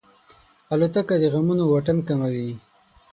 [0.73, 2.49] الوتکه د غمونو واټن کموي.